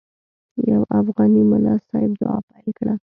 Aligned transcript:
یو 0.71 0.81
افغاني 0.99 1.41
ملا 1.51 1.73
صاحب 1.87 2.11
دعا 2.21 2.37
پیل 2.47 2.67
کړه. 2.77 2.93